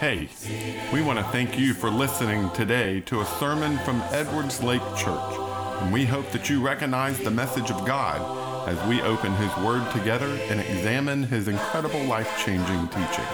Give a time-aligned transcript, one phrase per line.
[0.00, 0.30] Hey,
[0.94, 5.34] we want to thank you for listening today to a sermon from Edwards Lake Church,
[5.82, 9.86] and we hope that you recognize the message of God as we open His Word
[9.92, 13.26] together and examine His incredible life changing teaching.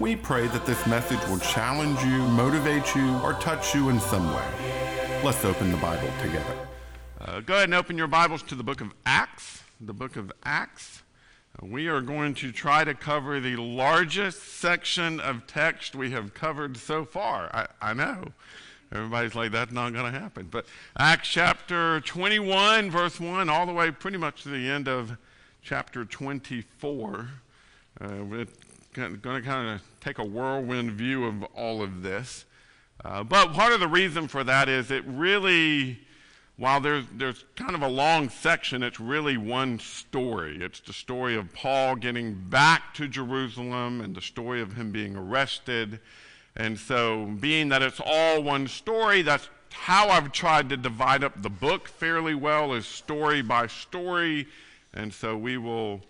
[0.00, 4.34] We pray that this message will challenge you, motivate you, or touch you in some
[4.34, 5.20] way.
[5.22, 6.56] Let's open the Bible together.
[7.20, 9.62] Uh, go ahead and open your Bibles to the book of Acts.
[9.80, 11.01] The book of Acts.
[11.60, 16.76] We are going to try to cover the largest section of text we have covered
[16.76, 17.50] so far.
[17.54, 18.32] I, I know.
[18.90, 20.48] Everybody's like, that's not going to happen.
[20.50, 20.66] But
[20.98, 25.16] Acts chapter 21, verse 1, all the way pretty much to the end of
[25.62, 27.28] chapter 24.
[28.00, 28.46] Uh, we're
[28.92, 32.44] going to kind of take a whirlwind view of all of this.
[33.04, 36.00] Uh, but part of the reason for that is it really,
[36.56, 40.58] while there's, there's kind of a long section, it's really one story.
[40.60, 45.16] It's the story of Paul getting back to Jerusalem and the story of him being
[45.16, 46.00] arrested
[46.56, 51.40] and so, being that it's all one story, that's how I've tried to divide up
[51.40, 54.46] the book fairly well, is story by story.
[54.92, 56.02] And so we will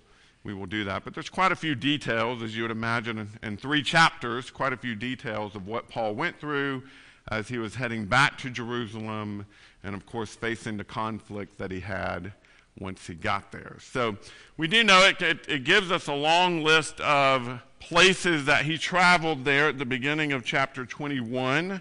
[0.43, 1.05] we will do that.
[1.05, 4.73] But there's quite a few details, as you would imagine, in, in, three chapters, quite
[4.73, 6.83] a few details of what Paul went through
[7.29, 9.47] as he was heading back to Jerusalem,
[9.85, 12.33] and of course, facing the conflict that he had
[12.79, 13.77] once he got there.
[13.81, 14.17] So
[14.57, 18.79] we do know it, it, it gives us a long list of places that he
[18.79, 21.81] traveled there at the beginning of chapter 21.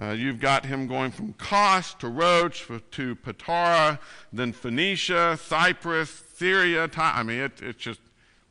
[0.00, 3.98] Uh, you've got him going from Kos to Rhodes to Patara,
[4.32, 6.88] then Phoenicia, Cyprus, Syria.
[6.96, 8.00] I mean, it, it's just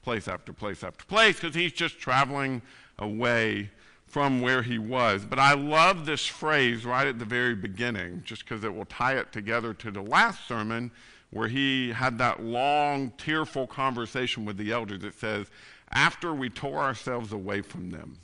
[0.04, 2.62] place after place after place because he's just traveling
[3.00, 3.70] away
[4.12, 5.26] from where he was.
[5.26, 9.16] But I love this phrase right at the very beginning, just because it will tie
[9.16, 10.92] it together to the last sermon
[11.32, 15.04] where he had that long, tearful conversation with the elders.
[15.04, 15.48] It says,
[15.90, 18.20] after we tore ourselves away from them.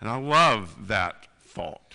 [0.00, 1.94] And I love that thought.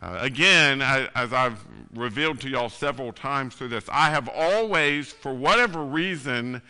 [0.00, 5.12] Uh, again, I, as I've revealed to y'all several times through this, I have always,
[5.12, 6.60] for whatever reason,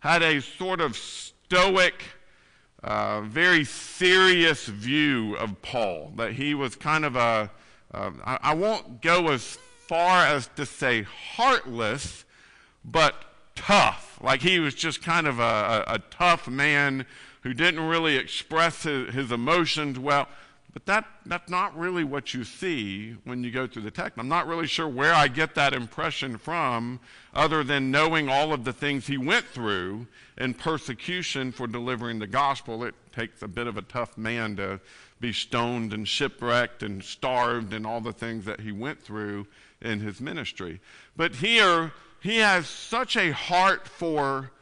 [0.00, 2.02] had a sort of stoic,
[2.82, 6.12] very serious view of Paul.
[6.16, 7.50] That he was kind of a.
[7.92, 12.24] Uh, I, I won't go as far as to say heartless,
[12.84, 13.14] but
[13.54, 14.18] tough.
[14.22, 17.06] Like he was just kind of a, a, a tough man
[17.42, 20.28] who didn't really express his, his, emotions well.
[20.72, 24.18] But that, that's not really what you see when you go through the text.
[24.18, 26.98] I'm not really sure where I get that impression from,
[27.34, 30.06] other than knowing all of the things he went through
[30.38, 32.84] in persecution for delivering the gospel.
[32.84, 34.80] It takes a bit of a tough man to
[35.20, 39.46] be stoned and shipwrecked and starved and all the things that he went through
[39.82, 40.80] in his ministry.
[41.16, 44.52] But here, he has such a heart for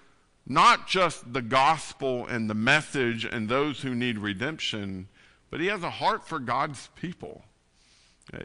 [0.47, 5.09] not just the gospel and the message and those who need redemption,
[5.50, 7.42] but he has a heart for God's people.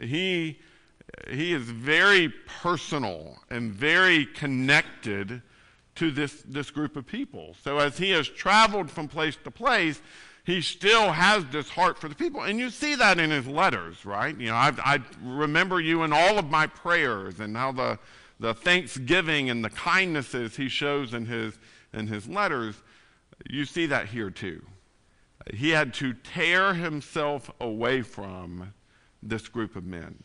[0.00, 0.58] He,
[1.30, 2.28] he is very
[2.60, 5.42] personal and very connected
[5.94, 7.56] to this, this group of people.
[7.62, 10.00] So as he has traveled from place to place,
[10.44, 12.42] he still has this heart for the people.
[12.42, 14.38] And you see that in his letters, right?
[14.38, 17.98] You know, I, I remember you in all of my prayers and how the
[18.38, 21.58] the thanksgiving and the kindnesses he shows in his,
[21.92, 22.74] in his letters,
[23.48, 24.62] you see that here too.
[25.54, 28.74] He had to tear himself away from
[29.22, 30.16] this group of men.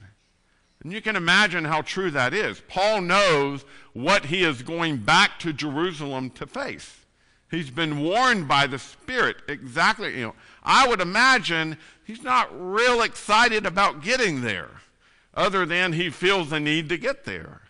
[0.83, 2.61] And you can imagine how true that is.
[2.67, 7.05] Paul knows what he is going back to Jerusalem to face.
[7.51, 10.17] He's been warned by the Spirit exactly.
[10.17, 14.69] You know, I would imagine he's not real excited about getting there,
[15.35, 17.61] other than he feels the need to get there.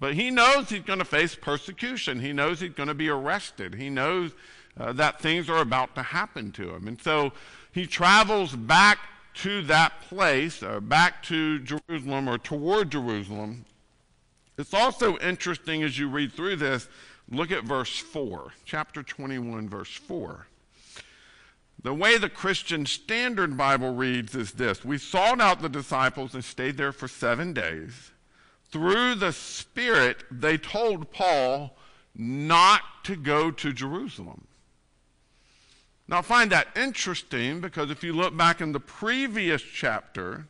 [0.00, 2.20] But he knows he's going to face persecution.
[2.20, 3.74] He knows he's going to be arrested.
[3.74, 4.32] He knows
[4.78, 6.88] uh, that things are about to happen to him.
[6.88, 7.32] And so
[7.72, 8.98] he travels back
[9.34, 13.64] to that place, uh, back to Jerusalem or toward Jerusalem.
[14.56, 16.88] It's also interesting as you read through this,
[17.28, 20.46] look at verse 4, chapter 21, verse 4.
[21.82, 26.44] The way the Christian Standard Bible reads is this We sought out the disciples and
[26.44, 28.12] stayed there for seven days
[28.74, 31.76] through the Spirit, they told Paul
[32.16, 34.48] not to go to Jerusalem.
[36.06, 40.46] Now, I find that interesting because if you look back in the previous chapter,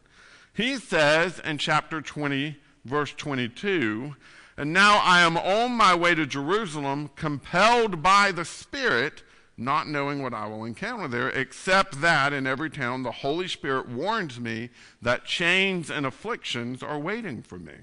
[0.52, 4.16] he says in chapter 20, verse 22,
[4.56, 9.22] and now I am on my way to Jerusalem, compelled by the Spirit,
[9.56, 13.88] not knowing what I will encounter there, except that in every town the Holy Spirit
[13.88, 14.70] warns me
[15.02, 17.74] that chains and afflictions are waiting for me.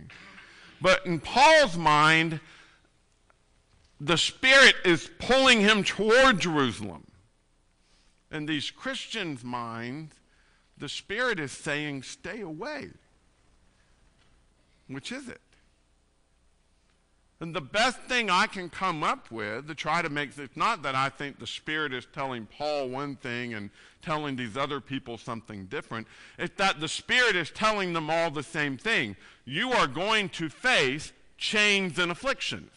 [0.81, 2.41] But in Paul's mind,
[3.99, 7.05] the Spirit is pulling him toward Jerusalem.
[8.31, 10.15] In these Christians' minds,
[10.77, 12.89] the Spirit is saying, stay away.
[14.87, 15.41] Which is it?
[17.41, 20.83] And the best thing I can come up with to try to make it's not
[20.83, 23.71] that I think the Spirit is telling Paul one thing and
[24.03, 26.05] telling these other people something different.
[26.37, 29.15] It's that the Spirit is telling them all the same thing.
[29.43, 32.71] You are going to face chains and afflictions.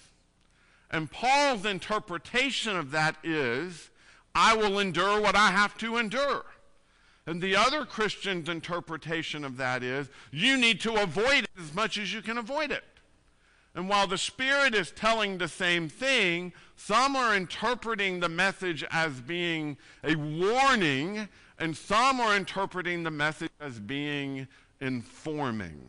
[0.90, 3.90] And Paul's interpretation of that is,
[4.34, 6.44] I will endure what I have to endure.
[7.26, 11.96] And the other Christian's interpretation of that is, you need to avoid it as much
[11.96, 12.84] as you can avoid it.
[13.75, 19.20] And while the Spirit is telling the same thing, some are interpreting the message as
[19.20, 21.28] being a warning,
[21.58, 24.46] and some are interpreting the message as being
[24.81, 25.81] informing.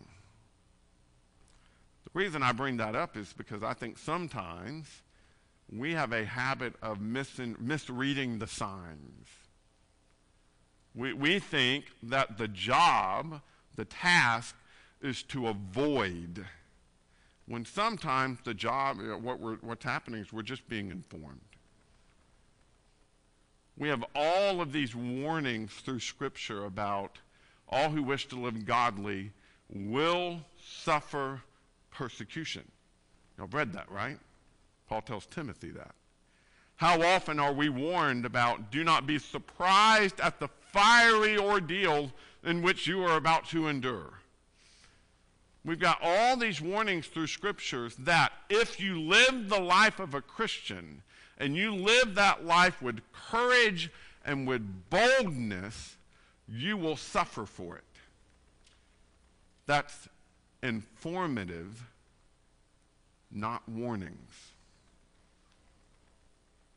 [2.06, 4.88] The reason I bring that up is because I think sometimes
[5.72, 9.28] we have a habit of misreading the signs.
[10.94, 13.42] We, we think that the job,
[13.76, 14.56] the task,
[15.02, 16.46] is to avoid
[17.48, 21.40] when sometimes the job, you know, what what's happening is we're just being informed.
[23.78, 27.20] We have all of these warnings through Scripture about
[27.68, 29.32] all who wish to live godly
[29.70, 31.42] will suffer
[31.92, 32.64] persecution.
[33.38, 34.18] You've read that, right?
[34.88, 35.96] Paul tells Timothy that.
[36.78, 42.12] How often are we warned about do not be surprised at the fiery ordeal
[42.44, 44.14] in which you are about to endure?
[45.64, 50.22] We've got all these warnings through scriptures that if you live the life of a
[50.22, 51.02] Christian
[51.40, 53.90] and you live that life with courage
[54.24, 55.96] and with boldness,
[56.48, 57.84] you will suffer for it.
[59.66, 60.08] That's
[60.62, 61.84] informative,
[63.32, 64.52] not warnings.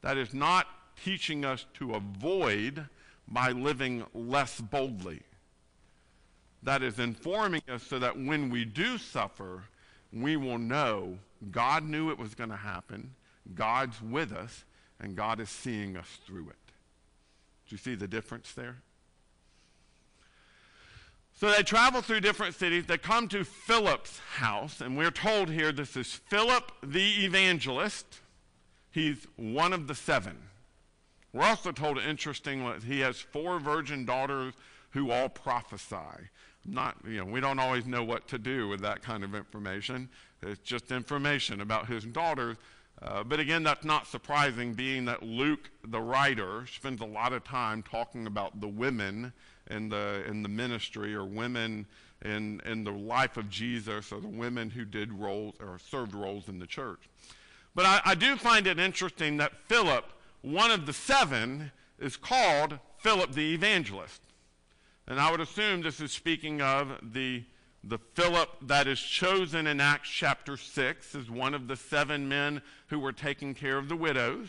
[0.03, 0.67] That is not
[1.05, 2.87] teaching us to avoid
[3.27, 5.23] by living less boldly
[6.62, 9.65] that is informing us so that when we do suffer,
[10.12, 11.19] we will know
[11.50, 13.15] God knew it was going to happen,
[13.55, 14.65] God's with us,
[15.00, 16.73] and God is seeing us through it.
[17.69, 18.79] Do you see the difference there?
[21.35, 22.87] So they travel through different cities.
[22.87, 28.21] They come to Philip's house, and we're told here this is Philip the evangelist.
[28.90, 30.37] He's one of the seven.
[31.32, 34.55] We're also told, interestingly, he has four virgin daughters
[34.90, 36.31] who all prophesy
[36.69, 40.08] not, you know, we don't always know what to do with that kind of information.
[40.43, 42.56] It's just information about his daughters.
[43.00, 47.44] Uh, but again, that's not surprising, being that Luke, the writer, spends a lot of
[47.44, 49.32] time talking about the women
[49.70, 51.87] in the, in the ministry or women
[52.25, 56.49] in, in the life of Jesus or the women who did roles or served roles
[56.49, 57.08] in the church.
[57.79, 60.05] But I, I do find it interesting that Philip,
[60.43, 61.71] one of the seven,
[62.01, 64.21] is called Philip the evangelist.
[65.07, 67.45] And I would assume this is speaking of the,
[67.85, 72.63] the Philip that is chosen in Acts chapter 6 as one of the seven men
[72.89, 74.49] who were taking care of the widows.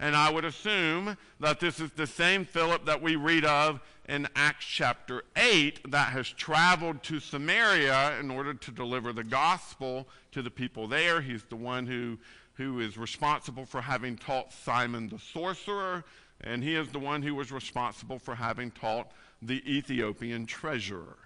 [0.00, 4.26] And I would assume that this is the same Philip that we read of in
[4.34, 10.42] Acts chapter 8 that has traveled to Samaria in order to deliver the gospel to
[10.42, 11.20] the people there.
[11.20, 12.18] He's the one who,
[12.54, 16.04] who is responsible for having taught Simon the sorcerer,
[16.40, 19.10] and he is the one who was responsible for having taught
[19.42, 21.16] the Ethiopian treasurer.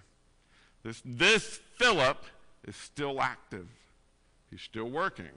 [0.83, 2.23] This, this Philip
[2.65, 3.67] is still active.
[4.49, 5.29] He's still working.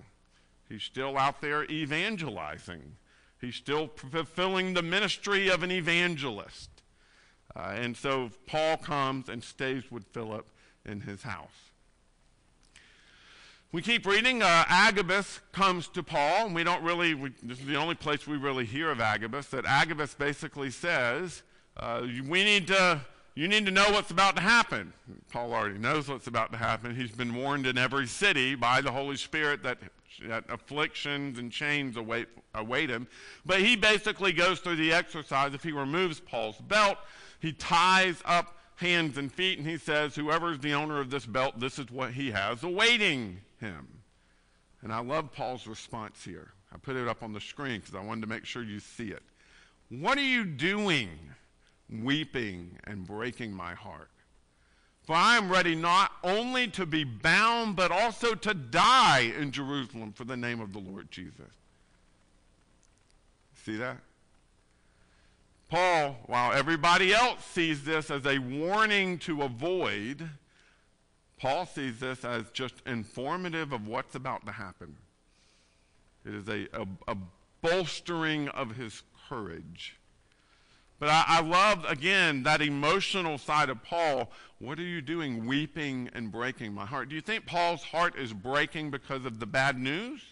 [0.68, 2.96] He's still out there evangelizing.
[3.40, 6.70] He's still fulfilling the ministry of an evangelist.
[7.54, 10.46] Uh, and so Paul comes and stays with Philip
[10.86, 11.71] in his house.
[13.72, 14.42] We keep reading.
[14.42, 18.26] Uh, Agabus comes to Paul, and we don't really, we, this is the only place
[18.26, 21.42] we really hear of Agabus, that Agabus basically says,
[21.78, 23.00] uh, we need to,
[23.34, 24.92] you need to know what's about to happen.
[25.30, 26.94] Paul already knows what's about to happen.
[26.94, 29.78] He's been warned in every city by the Holy Spirit that,
[30.24, 33.08] that afflictions and chains await, await him.
[33.46, 35.54] But he basically goes through the exercise.
[35.54, 36.98] If he removes Paul's belt,
[37.40, 41.24] he ties up hands and feet, and he says, Whoever is the owner of this
[41.24, 43.88] belt, this is what he has awaiting him.
[44.82, 46.52] And I love Paul's response here.
[46.74, 49.08] I put it up on the screen because I wanted to make sure you see
[49.08, 49.22] it.
[49.88, 51.08] What are you doing?
[52.00, 54.08] weeping and breaking my heart.
[55.04, 60.12] For I am ready not only to be bound, but also to die in Jerusalem
[60.12, 61.52] for the name of the Lord Jesus.
[63.64, 63.98] See that?
[65.68, 70.28] Paul, while everybody else sees this as a warning to avoid,
[71.42, 74.94] Paul sees this as just informative of what's about to happen.
[76.24, 77.16] It is a, a, a
[77.60, 79.96] bolstering of his courage.
[81.00, 84.30] But I, I love, again, that emotional side of Paul.
[84.60, 87.08] What are you doing weeping and breaking my heart?
[87.08, 90.22] Do you think Paul's heart is breaking because of the bad news?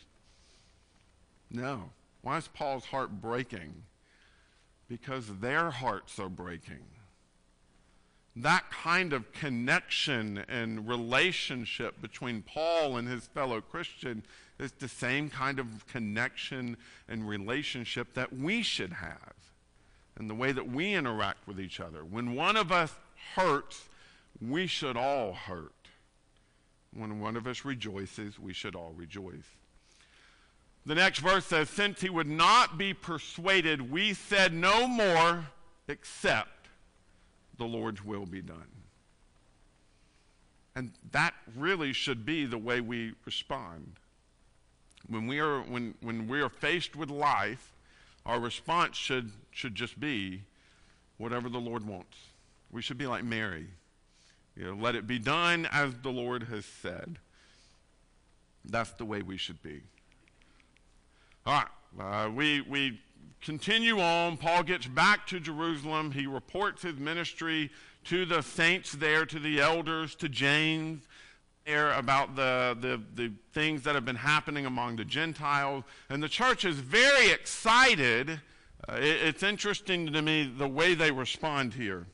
[1.51, 1.91] No.
[2.23, 3.83] Why is Paul's heart breaking?
[4.89, 6.85] Because their hearts are breaking.
[8.43, 14.23] That kind of connection and relationship between Paul and his fellow Christian
[14.59, 16.79] is the same kind of connection
[17.09, 19.35] and relationship that we should have
[20.17, 22.05] and the way that we interact with each other.
[22.05, 22.95] When one of us
[23.35, 23.89] hurts,
[24.41, 25.73] we should all hurt.
[26.95, 29.57] When one of us rejoices, we should all rejoice.
[30.87, 35.47] The next verse says, Since he would not be persuaded, we said no more
[35.89, 36.60] except
[37.61, 38.67] the Lord's will be done.
[40.75, 43.99] And that really should be the way we respond.
[45.09, 47.75] When we are, when, when we are faced with life,
[48.25, 50.43] our response should, should just be
[51.19, 52.17] whatever the Lord wants.
[52.73, 53.67] We should be like Mary.
[54.57, 57.19] You know, let it be done as the Lord has said.
[58.65, 59.83] That's the way we should be.
[61.45, 61.63] All
[61.99, 63.01] right, uh, we, we
[63.41, 64.37] continue on.
[64.37, 66.13] Paul gets back to Jerusalem.
[66.13, 67.71] He reports his ministry
[68.05, 71.07] to the saints there, to the elders, to James
[71.67, 75.85] there about the, the, the things that have been happening among the Gentiles.
[76.09, 78.41] And the church is very excited.
[78.89, 82.07] Uh, it, it's interesting to me the way they respond here.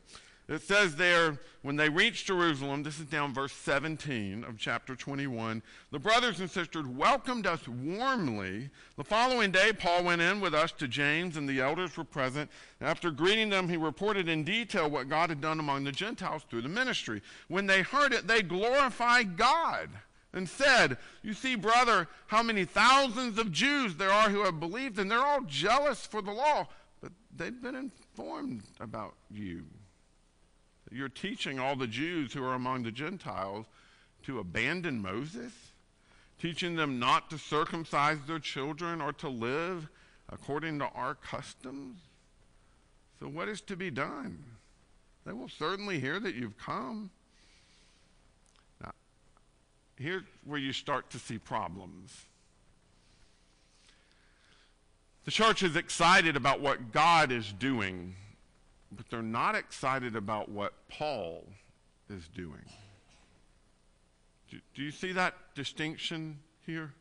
[0.49, 5.61] It says there, when they reached Jerusalem, this is down verse 17 of chapter 21,
[5.91, 8.71] the brothers and sisters welcomed us warmly.
[8.97, 12.49] The following day, Paul went in with us to James, and the elders were present.
[12.81, 16.62] After greeting them, he reported in detail what God had done among the Gentiles through
[16.62, 17.23] the ministry.
[17.49, 19.88] When they heard it, they glorified God
[20.33, 25.00] and said, You see, brother, how many thousands of Jews there are who have believed,
[25.00, 26.69] and they're all jealous for the law,
[27.00, 29.65] but they've been informed about you.
[30.90, 33.66] You're teaching all the Jews who are among the Gentiles
[34.25, 35.52] to abandon Moses,
[36.38, 39.88] teaching them not to circumcise their children or to live
[40.28, 41.99] according to our customs.
[43.21, 44.45] So, what is to be done?
[45.25, 47.11] They will certainly hear that you've come.
[48.81, 48.93] Now,
[49.99, 52.25] here's where you start to see problems.
[55.25, 58.14] The church is excited about what God is doing
[58.93, 61.45] but they're not excited about what Paul
[62.09, 62.64] is doing.
[64.50, 66.93] Do, do, you see that distinction here?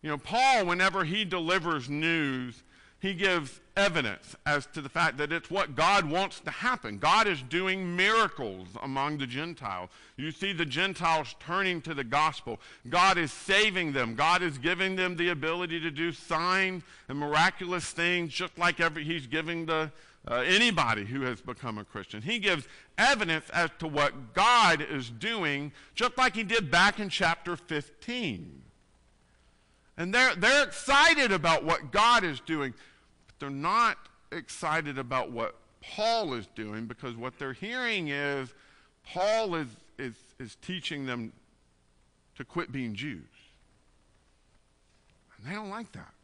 [0.00, 2.62] You know, Paul, whenever he delivers news,
[3.02, 6.98] he gives evidence as to the fact that it's what God wants to happen.
[6.98, 9.90] God is doing miracles among the Gentiles.
[10.16, 12.60] You see the Gentiles turning to the gospel.
[12.88, 14.14] God is saving them.
[14.14, 19.02] God is giving them the ability to do signs and miraculous things, just like every,
[19.02, 19.90] he's giving the,
[20.30, 22.22] uh, anybody who has become a Christian.
[22.22, 27.08] He gives evidence as to what God is doing, just like he did back in
[27.08, 28.62] chapter 15.
[29.96, 32.72] And they're, they're excited about what God is doing,
[33.26, 33.98] but they're not
[34.30, 38.54] excited about what Paul is doing because what they're hearing is
[39.04, 41.32] Paul is, is, is teaching them
[42.36, 43.24] to quit being Jews.
[45.36, 46.14] And they don't like that.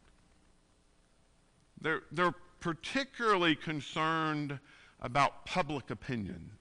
[1.81, 4.59] They're, they're particularly concerned
[5.01, 6.51] about public opinion.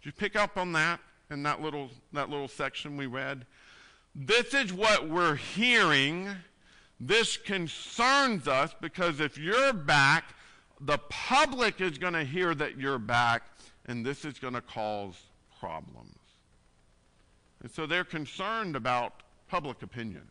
[0.00, 1.00] Did you pick up on that
[1.30, 3.46] in that little, that little section we read?
[4.14, 6.28] This is what we're hearing.
[6.98, 10.24] This concerns us because if you're back,
[10.80, 13.42] the public is going to hear that you're back,
[13.86, 15.14] and this is going to cause
[15.58, 16.16] problems.
[17.62, 20.22] And so they're concerned about public opinion.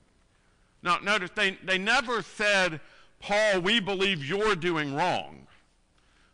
[0.81, 2.79] Now, notice they, they never said,
[3.19, 5.47] Paul, we believe you're doing wrong.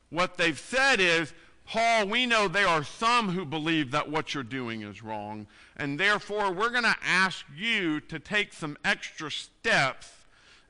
[0.10, 1.34] What they've said is,
[1.66, 6.00] Paul, we know there are some who believe that what you're doing is wrong, and
[6.00, 10.12] therefore we're going to ask you to take some extra steps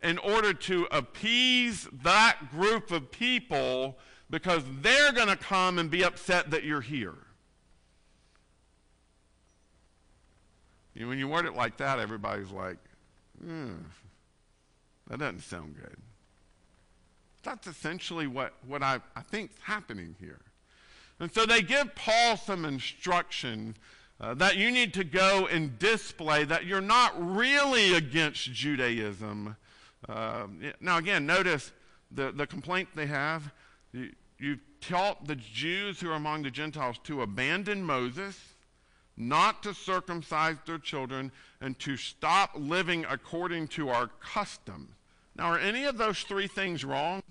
[0.01, 3.97] in order to appease that group of people
[4.29, 7.15] because they're going to come and be upset that you're here.
[10.95, 12.77] When you word it like that, everybody's like,
[13.43, 13.73] hmm,
[15.09, 15.97] that doesn't sound good.
[17.45, 20.41] That's essentially what, what I, I think is happening here.
[21.19, 23.75] And so they give Paul some instruction
[24.19, 29.55] uh, that you need to go and display that you're not really against Judaism.
[30.09, 30.47] Uh,
[30.79, 31.71] now, again, notice
[32.11, 33.53] the, the complaint they have.
[33.93, 38.39] You, you taught the Jews who are among the Gentiles to abandon Moses,
[39.17, 44.95] not to circumcise their children, and to stop living according to our customs.
[45.35, 47.23] Now, are any of those three things wrong?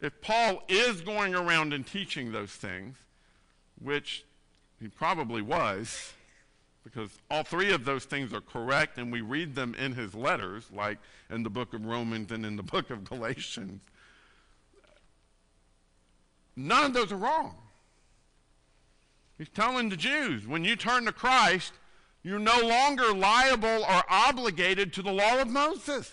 [0.00, 2.96] if Paul is going around and teaching those things,
[3.80, 4.24] which
[4.80, 6.12] he probably was,
[6.84, 10.64] because all three of those things are correct, and we read them in his letters,
[10.72, 10.98] like
[11.30, 13.80] in the book of Romans and in the book of Galatians.
[16.56, 17.56] None of those are wrong.
[19.36, 21.72] He's telling the Jews when you turn to Christ,
[22.22, 26.12] you're no longer liable or obligated to the law of Moses.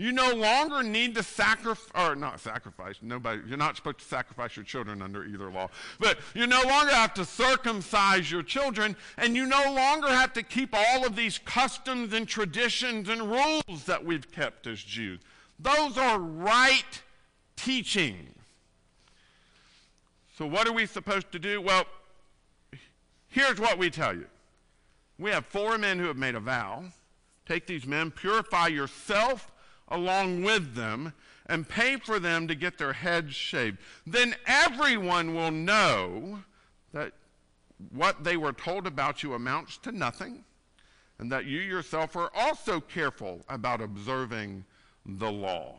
[0.00, 4.54] You no longer need to sacrifice, or not sacrifice, nobody, you're not supposed to sacrifice
[4.54, 5.70] your children under either law.
[5.98, 10.44] But you no longer have to circumcise your children, and you no longer have to
[10.44, 15.18] keep all of these customs and traditions and rules that we've kept as Jews.
[15.58, 17.02] Those are right
[17.56, 18.28] teaching.
[20.36, 21.60] So, what are we supposed to do?
[21.60, 21.86] Well,
[23.30, 24.26] here's what we tell you
[25.18, 26.84] we have four men who have made a vow.
[27.46, 29.50] Take these men, purify yourself
[29.90, 31.12] along with them
[31.46, 33.78] and pay for them to get their heads shaved.
[34.06, 36.40] Then everyone will know
[36.92, 37.12] that
[37.90, 40.44] what they were told about you amounts to nothing,
[41.18, 44.64] and that you yourself are also careful about observing
[45.06, 45.76] the law.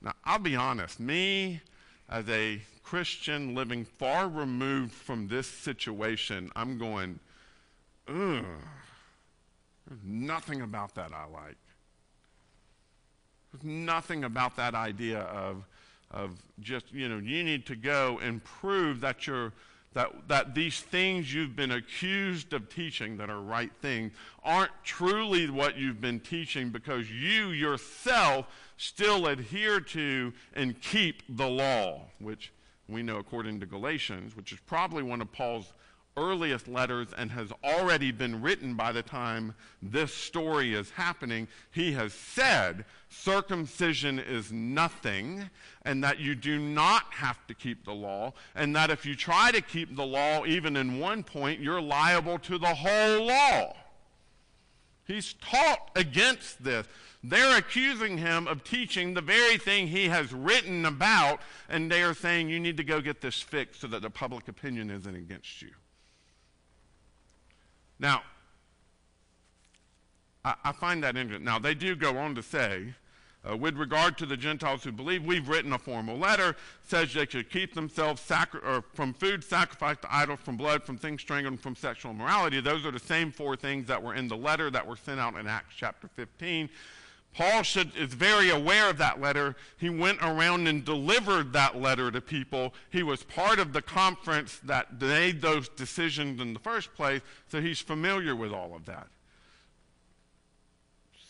[0.00, 1.60] Now, I'll be honest, me
[2.08, 7.18] as a Christian living far removed from this situation, I'm going,
[8.06, 8.44] ugh.
[9.88, 11.56] There's nothing about that I like.
[13.52, 15.64] There's nothing about that idea of,
[16.10, 19.52] of just, you know, you need to go and prove that you're
[19.94, 24.12] that, that these things you've been accused of teaching that are right things
[24.44, 31.48] aren't truly what you've been teaching because you yourself still adhere to and keep the
[31.48, 32.52] law, which
[32.86, 35.72] we know according to Galatians, which is probably one of Paul's
[36.16, 41.92] earliest letters and has already been written by the time this story is happening, he
[41.92, 45.48] has said circumcision is nothing
[45.82, 49.50] and that you do not have to keep the law, and that if you try
[49.50, 53.74] to keep the law even in one point, you're liable to the whole law.
[55.06, 56.86] He's taught against this.
[57.24, 62.14] They're accusing him of teaching the very thing he has written about, and they are
[62.14, 65.62] saying you need to go get this fixed so that the public opinion isn't against
[65.62, 65.70] you.
[67.98, 68.22] Now,
[70.44, 71.44] I, I find that interesting.
[71.44, 72.94] Now, they do go on to say,
[73.48, 77.26] uh, with regard to the Gentiles who believe, we've written a formal letter, says they
[77.26, 78.20] should keep themselves
[78.94, 82.60] from food sacrificed to idols, from blood, from things strangled, from sexual immorality.
[82.60, 85.36] Those are the same four things that were in the letter that were sent out
[85.36, 86.68] in Acts chapter 15.
[87.34, 89.54] Paul should, is very aware of that letter.
[89.76, 92.74] He went around and delivered that letter to people.
[92.90, 97.60] He was part of the conference that made those decisions in the first place, so
[97.60, 99.06] he's familiar with all of that.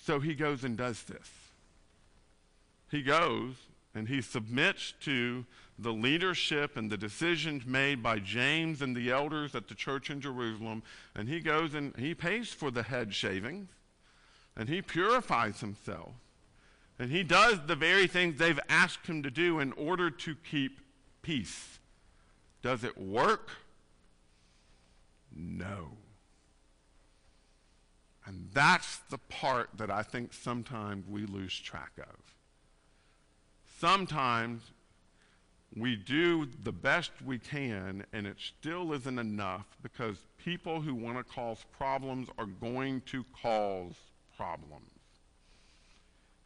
[0.05, 1.29] So he goes and does this.
[2.91, 3.55] He goes
[3.95, 5.45] and he submits to
[5.79, 10.21] the leadership and the decisions made by James and the elders at the church in
[10.21, 10.83] Jerusalem,
[11.15, 13.69] and he goes and he pays for the head shavings
[14.59, 16.11] and he purifies himself.
[16.99, 20.81] And he does the very things they've asked him to do in order to keep
[21.23, 21.79] peace.
[22.61, 23.51] Does it work?
[25.33, 25.90] No.
[28.27, 32.35] And that's the part that I think sometimes we lose track of.
[33.79, 34.62] Sometimes
[35.77, 41.16] we do the best we can, and it still isn't enough because people who want
[41.16, 43.94] to cause problems are going to cause
[44.38, 44.90] problems.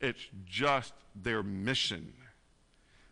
[0.00, 2.12] It's just their mission.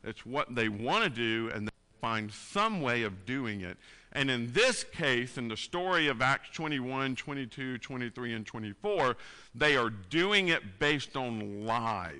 [0.02, 3.76] It's what they want to do, and they find some way of doing it.
[4.12, 9.16] And in this case, in the story of Acts 21, 22, 23, and 24,
[9.54, 12.14] they are doing it based on lies.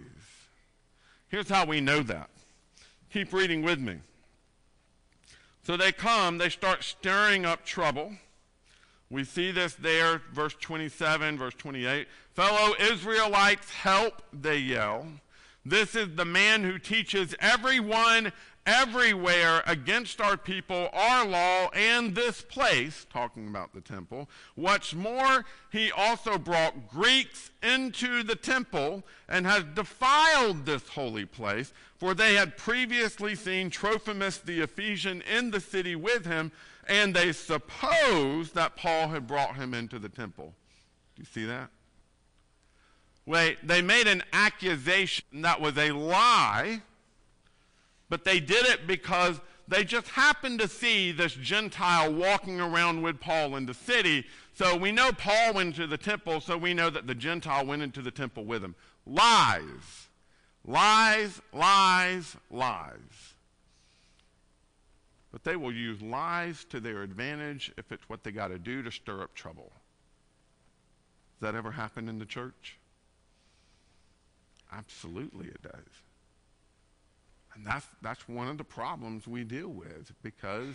[1.28, 2.28] Here's how we know that.
[3.12, 3.96] Keep reading with me.
[5.64, 8.12] So they come, they start stirring up trouble.
[9.10, 12.06] We see this there, verse 27, verse 28.
[12.34, 15.06] Fellow Israelites, help, they yell.
[15.64, 18.32] This is the man who teaches everyone
[18.64, 24.28] everywhere against our people, our law, and this place, talking about the temple.
[24.54, 31.72] What's more, he also brought Greeks into the temple and has defiled this holy place,
[31.96, 36.52] for they had previously seen Trophimus the Ephesian in the city with him,
[36.90, 40.53] and they supposed that Paul had brought him into the temple.
[41.14, 41.70] Do you see that?
[43.24, 46.83] Wait, they made an accusation that was a lie,
[48.09, 53.20] but they did it because they just happened to see this Gentile walking around with
[53.20, 54.26] Paul in the city.
[54.53, 57.83] So we know Paul went into the temple, so we know that the Gentile went
[57.83, 58.74] into the temple with him.
[59.07, 60.09] Lies.
[60.66, 63.29] Lies, lies, lies.
[65.32, 68.82] But they will use lies to their advantage if it's what they got to do
[68.82, 69.70] to stir up trouble.
[71.38, 72.78] Does that ever happen in the church?
[74.72, 76.02] Absolutely, it does.
[77.54, 80.74] And that's, that's one of the problems we deal with because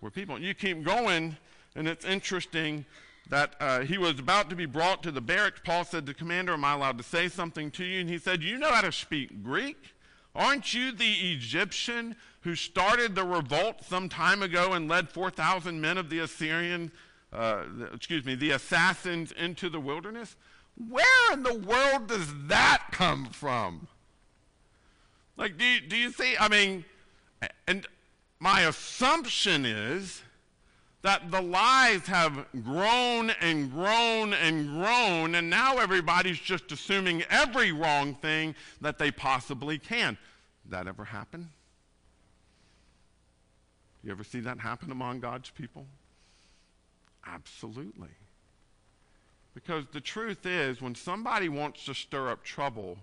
[0.00, 0.38] we're people.
[0.38, 1.36] You keep going,
[1.74, 2.84] and it's interesting
[3.28, 5.60] that uh, he was about to be brought to the barracks.
[5.64, 8.00] Paul said, to The commander, am I allowed to say something to you?
[8.00, 9.94] And he said, You know how to speak Greek?
[10.36, 15.96] Aren't you the Egyptian who started the revolt some time ago and led 4,000 men
[15.96, 16.92] of the Assyrian,
[17.32, 20.36] uh, excuse me, the assassins into the wilderness?
[20.88, 23.88] Where in the world does that come from?
[25.38, 26.36] Like, do you, do you see?
[26.38, 26.84] I mean,
[27.66, 27.86] and
[28.38, 30.22] my assumption is
[31.02, 37.70] that the lies have grown and grown and grown, and now everybody's just assuming every
[37.72, 40.18] wrong thing that they possibly can.
[40.68, 41.50] That ever happen?
[44.02, 45.86] You ever see that happen among God's people?
[47.26, 48.10] Absolutely.
[49.54, 52.98] Because the truth is, when somebody wants to stir up trouble,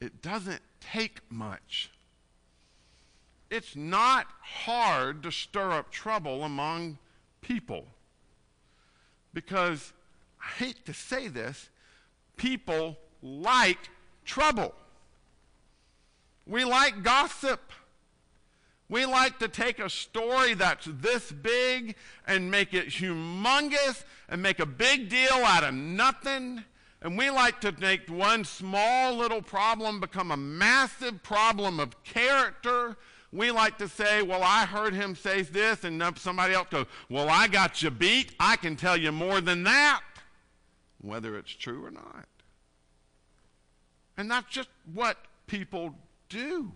[0.00, 1.90] it doesn't take much.
[3.50, 6.98] It's not hard to stir up trouble among
[7.46, 7.84] people.
[9.32, 9.92] Because,
[10.40, 11.68] I hate to say this,
[12.36, 13.78] people like
[14.24, 14.74] trouble.
[16.46, 17.60] We like gossip.
[18.88, 24.60] We like to take a story that's this big and make it humongous and make
[24.60, 26.64] a big deal out of nothing.
[27.02, 32.96] And we like to make one small little problem become a massive problem of character
[33.36, 37.28] we like to say, well, I heard him say this, and somebody else goes, well,
[37.28, 38.32] I got you beat.
[38.40, 40.00] I can tell you more than that,
[41.00, 42.26] whether it's true or not.
[44.16, 45.94] And that's just what people
[46.30, 46.72] do.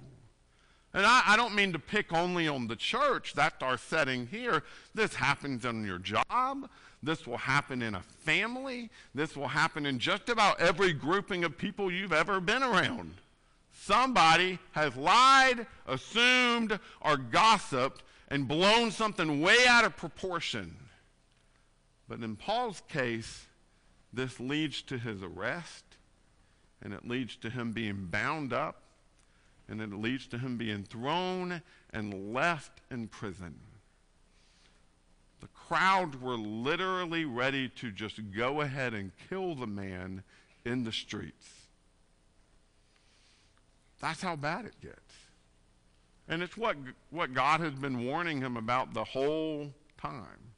[0.93, 3.33] And I, I, don't mean to pick only on the church.
[3.35, 4.65] That's our setting here.
[4.95, 6.69] This happens on your job.
[7.03, 8.91] This will happen in a family.
[9.15, 13.15] This will happen in just about every grouping of people you've ever been around.
[13.91, 20.77] Somebody has lied, assumed, or gossiped and blown something way out of proportion.
[22.07, 23.49] But in Paul's case,
[24.13, 25.83] this leads to his arrest,
[26.81, 28.81] and it leads to him being bound up,
[29.69, 31.61] and it leads to him being thrown
[31.93, 33.59] and left in prison.
[35.41, 40.23] The crowd were literally ready to just go ahead and kill the man
[40.65, 41.60] in the streets.
[44.01, 45.15] That's how bad it gets.
[46.29, 46.77] And it's what,
[47.11, 50.51] what God has been warning him about the whole time.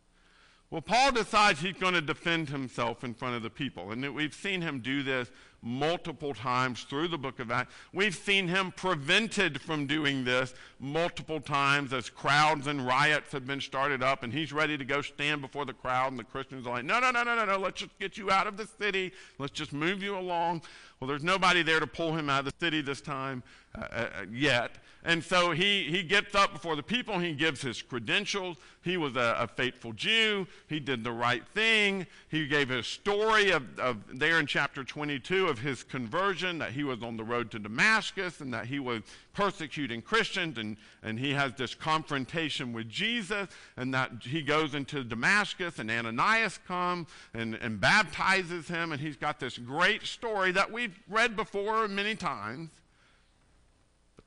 [0.72, 3.92] Well, Paul decides he's going to defend himself in front of the people.
[3.92, 7.74] And we've seen him do this multiple times through the book of Acts.
[7.92, 13.60] We've seen him prevented from doing this multiple times as crowds and riots have been
[13.60, 16.70] started up, and he's ready to go stand before the crowd, and the Christians are
[16.70, 19.12] like, no, no, no, no, no, no, let's just get you out of the city.
[19.38, 20.62] Let's just move you along.
[21.02, 23.42] Well, there's nobody there to pull him out of the city this time
[23.74, 24.70] uh, uh, yet.
[25.04, 27.18] And so he, he gets up before the people.
[27.18, 28.56] He gives his credentials.
[28.82, 30.46] He was a, a faithful Jew.
[30.68, 32.06] He did the right thing.
[32.28, 36.84] He gave his story of, of there in chapter 22 of his conversion, that he
[36.84, 40.56] was on the road to Damascus and that he was persecuting Christians.
[40.56, 45.90] And, and he has this confrontation with Jesus and that he goes into Damascus and
[45.90, 48.92] Ananias comes and, and baptizes him.
[48.92, 52.70] And he's got this great story that we've read before many times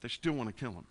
[0.05, 0.85] they still want to kill him.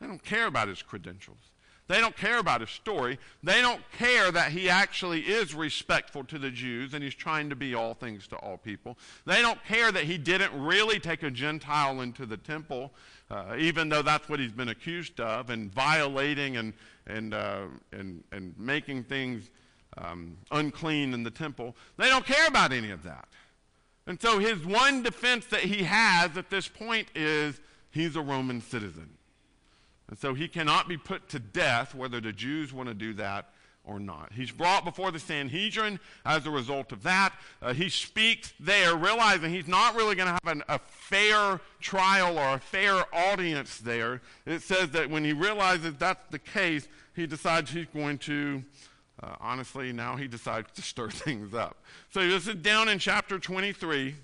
[0.00, 1.52] They don't care about his credentials.
[1.86, 3.20] They don't care about his story.
[3.44, 7.54] They don't care that he actually is respectful to the Jews and he's trying to
[7.54, 8.98] be all things to all people.
[9.26, 12.90] They don't care that he didn't really take a Gentile into the temple,
[13.30, 16.72] uh, even though that's what he's been accused of, and violating and,
[17.06, 19.50] and, uh, and, and making things
[19.98, 21.76] um, unclean in the temple.
[21.96, 23.28] They don't care about any of that.
[24.08, 28.60] And so his one defense that he has at this point is he's a Roman
[28.60, 29.10] citizen.
[30.08, 33.50] And so he cannot be put to death, whether the Jews want to do that
[33.88, 34.32] or not.
[34.34, 37.32] He's brought before the Sanhedrin as a result of that.
[37.60, 42.38] Uh, he speaks there, realizing he's not really going to have an, a fair trial
[42.38, 44.20] or a fair audience there.
[44.46, 48.62] It says that when he realizes that's the case, he decides he's going to,
[49.22, 51.78] uh, honestly, now he decides to stir things up.
[52.10, 54.14] So this is down in chapter 23,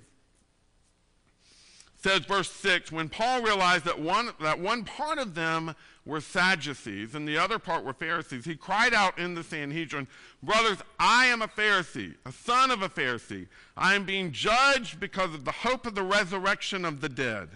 [2.05, 7.14] says verse 6 when paul realized that one, that one part of them were sadducees
[7.14, 10.07] and the other part were pharisees he cried out in the sanhedrin
[10.43, 13.47] brothers i am a pharisee a son of a pharisee.
[13.75, 17.49] I am being judged because of the hope of the resurrection of the dead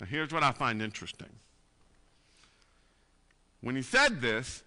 [0.00, 1.28] now here's what i find interesting.
[3.60, 4.64] When he said this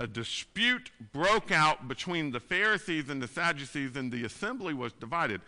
[0.00, 5.40] a dispute broke out between the pharisees and the sadducees and the assembly was divided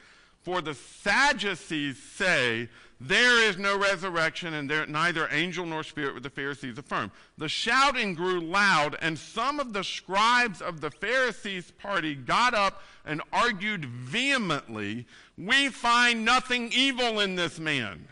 [0.44, 2.68] for the Sadducees say
[3.00, 7.10] there is no resurrection, and there neither angel nor spirit, the Pharisees affirm.
[7.36, 12.82] The shouting grew loud, and some of the scribes of the Pharisees' party got up
[13.04, 18.06] and argued vehemently We find nothing evil in this man.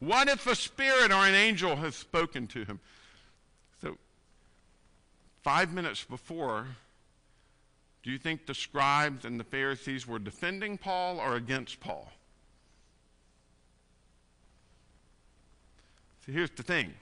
[0.00, 2.80] What if a spirit or an angel has spoken to him?
[3.80, 3.96] So,
[5.42, 6.66] five minutes before,
[8.06, 12.08] do you think the scribes and the Pharisees were defending Paul or against Paul?
[16.24, 16.94] See, here's the thing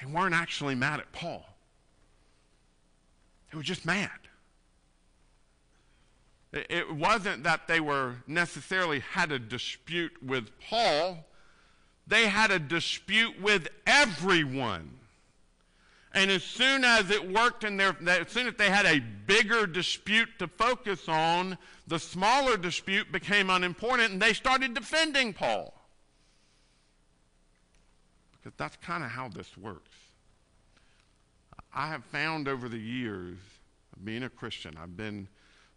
[0.00, 1.44] they weren't actually mad at Paul,
[3.52, 4.08] they were just mad.
[6.54, 11.18] It wasn't that they were necessarily had a dispute with Paul,
[12.06, 14.92] they had a dispute with everyone.
[16.16, 19.66] And as soon as it worked in their, as soon as they had a bigger
[19.66, 25.74] dispute to focus on, the smaller dispute became unimportant and they started defending Paul.
[28.32, 29.90] Because that's kind of how this works.
[31.74, 33.36] I have found over the years,
[33.94, 35.28] of being a Christian, I've been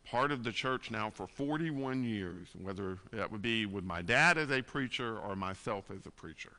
[0.06, 4.38] part of the church now for 41 years, whether that would be with my dad
[4.38, 6.54] as a preacher or myself as a preacher.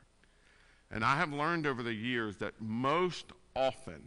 [0.91, 4.03] And I have learned over the years that most often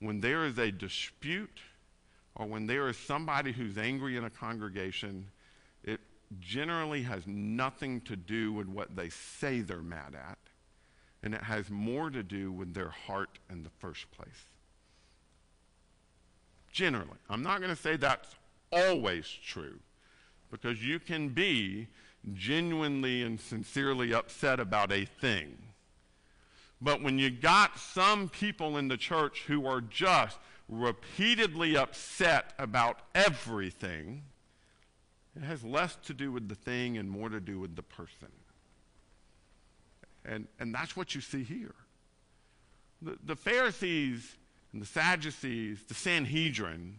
[0.00, 1.60] when there is a dispute
[2.34, 5.26] or when there is somebody who's angry in a congregation,
[5.82, 6.00] it
[6.38, 10.38] generally has nothing to do with what they say they're mad at,
[11.22, 14.50] and it has more to do with their heart in the first place.
[16.70, 17.18] Generally.
[17.30, 18.34] I'm not going to say that's
[18.70, 19.78] always true,
[20.50, 21.88] because you can be
[22.34, 25.56] genuinely and sincerely upset about a thing
[26.80, 33.00] but when you got some people in the church who are just repeatedly upset about
[33.14, 34.22] everything,
[35.36, 38.28] it has less to do with the thing and more to do with the person.
[40.24, 41.74] And, and that's what you see here.
[43.00, 44.36] The, the Pharisees
[44.72, 46.96] and the Sadducees, the Sanhedrin,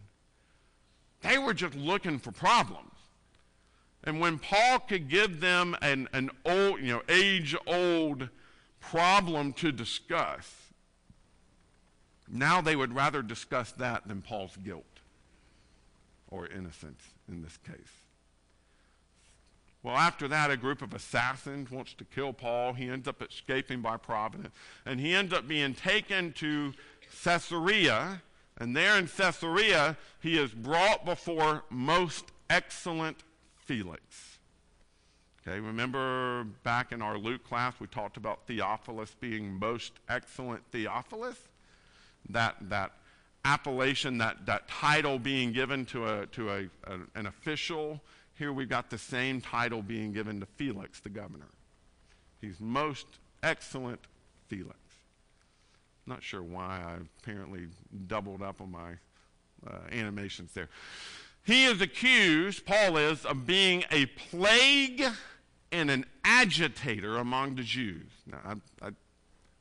[1.22, 2.92] they were just looking for problems.
[4.04, 8.28] And when Paul could give them an, an old, you know, age old
[8.80, 10.54] problem to discuss,
[12.30, 14.84] now they would rather discuss that than Paul's guilt
[16.30, 17.92] or innocence in this case.
[19.82, 22.72] Well, after that, a group of assassins wants to kill Paul.
[22.72, 26.74] He ends up escaping by providence, and he ends up being taken to
[27.24, 28.22] Caesarea.
[28.58, 33.18] And there in Caesarea, he is brought before most excellent
[33.56, 34.37] Felix.
[35.48, 41.38] Okay, remember back in our Luke class, we talked about Theophilus being most excellent Theophilus?
[42.28, 42.92] That, that
[43.46, 48.02] appellation, that, that title being given to, a, to a, a, an official.
[48.34, 51.48] Here we've got the same title being given to Felix, the governor.
[52.42, 53.06] He's most
[53.42, 54.00] excellent
[54.48, 54.78] Felix.
[56.04, 57.68] Not sure why I apparently
[58.06, 58.90] doubled up on my
[59.66, 60.68] uh, animations there.
[61.42, 65.06] He is accused, Paul is, of being a plague
[65.72, 68.10] and an agitator among the Jews.
[68.26, 68.90] Now, I, I,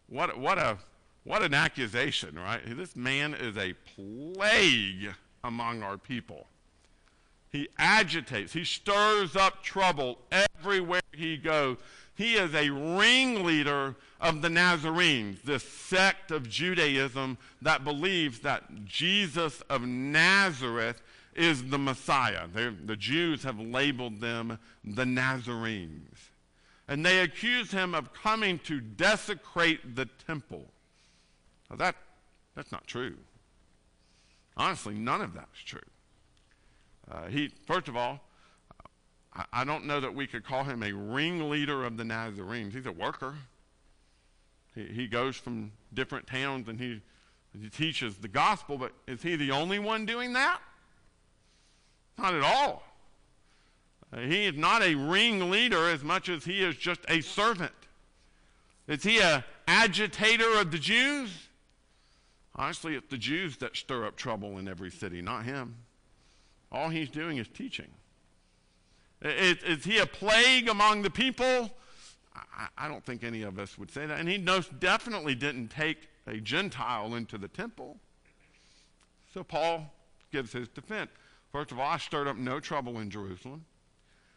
[0.08, 0.78] what, what, a,
[1.24, 2.62] what an accusation, right?
[2.66, 6.48] This man is a plague among our people.
[7.50, 11.78] He agitates, he stirs up trouble everywhere he goes.
[12.16, 19.62] He is a ringleader of the Nazarenes, this sect of Judaism that believes that Jesus
[19.70, 21.02] of Nazareth
[21.38, 22.48] is the Messiah.
[22.52, 26.18] They're, the Jews have labeled them the Nazarenes.
[26.88, 30.66] And they accuse him of coming to desecrate the temple.
[31.70, 31.96] Now that,
[32.56, 33.16] that's not true.
[34.56, 35.80] Honestly, none of that's true.
[37.10, 38.22] Uh, he, first of all,
[39.34, 42.74] I, I don't know that we could call him a ringleader of the Nazarenes.
[42.74, 43.36] He's a worker.
[44.74, 47.02] He, he goes from different towns and he,
[47.60, 50.62] he teaches the gospel, but is he the only one doing that?
[52.18, 52.84] Not at all.
[54.12, 57.72] Uh, he is not a ringleader as much as he is just a servant.
[58.88, 61.30] Is he an agitator of the Jews?
[62.56, 65.76] Honestly, it's the Jews that stir up trouble in every city, not him.
[66.72, 67.90] All he's doing is teaching.
[69.22, 71.72] Is, is he a plague among the people?
[72.36, 74.20] I, I don't think any of us would say that.
[74.20, 77.98] And he most definitely didn't take a Gentile into the temple.
[79.34, 79.92] So Paul
[80.32, 81.12] gives his defense.
[81.58, 83.66] First of all, I stirred up no trouble in Jerusalem.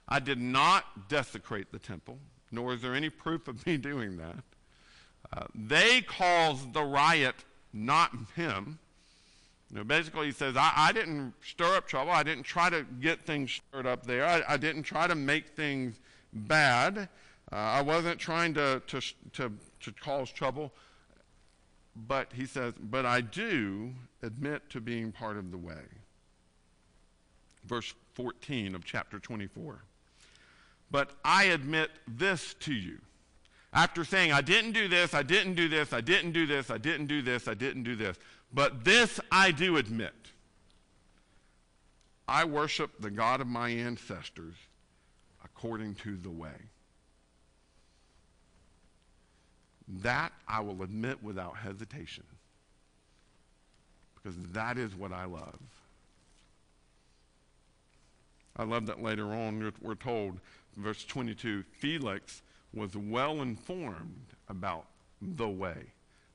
[0.09, 2.19] I did not desecrate the temple,
[2.51, 4.43] nor is there any proof of me doing that.
[5.31, 7.35] Uh, they caused the riot,
[7.75, 8.79] not him.
[9.71, 12.11] You know, basically, he says, I, I, didn't stir up trouble.
[12.11, 14.25] I didn't try to get things stirred up there.
[14.25, 16.01] I, I didn't try to make things
[16.33, 16.97] bad.
[17.53, 19.01] Uh, I wasn't trying to, to,
[19.35, 20.73] to, to cause trouble.
[21.95, 26.00] But he says, but I do admit to being part of the way.
[27.71, 29.79] Verse 14 of chapter 24.
[30.91, 32.99] But I admit this to you.
[33.73, 36.79] After saying, I didn't do this, I didn't do this, I didn't do this, I
[36.79, 38.17] didn't do this, I didn't do this.
[38.53, 40.13] But this I do admit.
[42.27, 44.55] I worship the God of my ancestors
[45.45, 46.59] according to the way.
[50.03, 52.25] That I will admit without hesitation.
[54.17, 55.61] Because that is what I love.
[58.61, 60.39] I love that later on we're told,
[60.77, 62.43] verse 22, Felix
[62.75, 64.85] was well informed about
[65.23, 65.79] the way.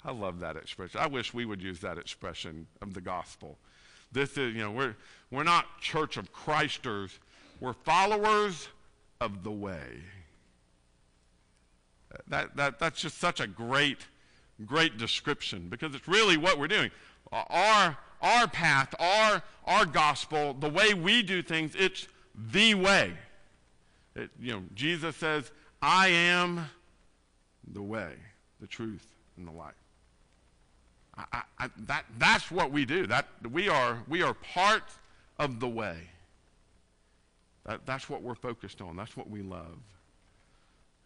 [0.03, 0.99] I love that expression.
[0.99, 3.59] I wish we would use that expression of the gospel.
[4.11, 4.95] This is, you know, we're,
[5.29, 7.19] we're not church of Christers,
[7.59, 8.69] we're followers
[9.21, 10.01] of the way.
[12.27, 13.99] That, that, that's just such a great,
[14.65, 16.89] great description because it's really what we're doing.
[17.31, 22.07] Our, our path, our, our gospel, the way we do things, it's
[22.51, 23.13] the way.
[24.15, 26.69] It, you know, Jesus says, I am
[27.73, 28.13] the way,
[28.61, 29.05] the truth,
[29.37, 29.73] and the life.
[31.17, 33.07] I, I, that, that's what we do.
[33.07, 34.83] That, we, are, we are part
[35.39, 35.97] of the way.
[37.65, 38.95] That, that's what we're focused on.
[38.95, 39.77] That's what we love.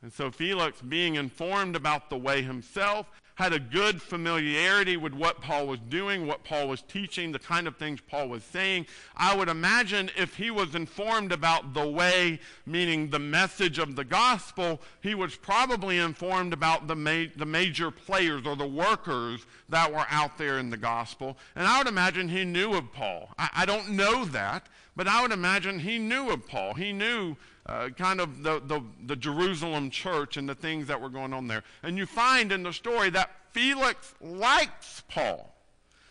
[0.02, 3.08] And so Felix, being informed about the way himself,
[3.40, 7.68] had a good familiarity with what Paul was doing, what Paul was teaching, the kind
[7.68, 8.86] of things Paul was saying.
[9.16, 14.04] I would imagine if he was informed about the way, meaning the message of the
[14.04, 19.90] gospel, he was probably informed about the, ma- the major players or the workers that
[19.90, 21.38] were out there in the gospel.
[21.56, 23.30] And I would imagine he knew of Paul.
[23.38, 26.74] I, I don't know that, but I would imagine he knew of Paul.
[26.74, 27.38] He knew
[27.70, 31.48] uh, kind of the, the, the Jerusalem church and the things that were going on
[31.48, 31.64] there.
[31.84, 35.56] And you find in the story that Felix likes Paul.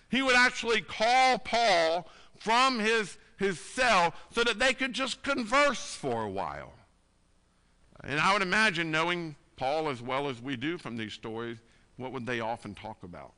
[0.08, 5.96] He would actually call Paul from his, his cell so that they could just converse
[5.96, 6.74] for a while.
[8.04, 11.58] And I would imagine, knowing Paul as well as we do from these stories,
[11.96, 13.32] what would they often talk about?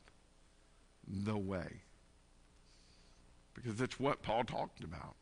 [1.09, 1.81] The way.
[3.55, 5.17] Because it's what Paul talked about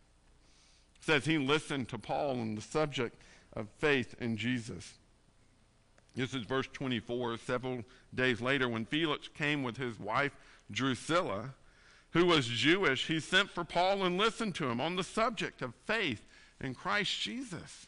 [1.00, 3.16] says he listened to Paul on the subject
[3.54, 4.94] of faith in Jesus.
[6.14, 7.38] This is verse 24.
[7.38, 7.84] Several
[8.14, 10.32] days later, when Felix came with his wife
[10.70, 11.54] Drusilla,
[12.10, 15.74] who was Jewish, he sent for Paul and listened to him on the subject of
[15.86, 16.24] faith
[16.60, 17.86] in Christ Jesus.